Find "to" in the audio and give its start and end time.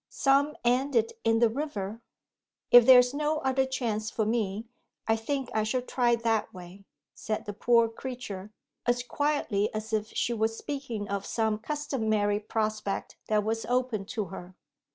14.05-14.25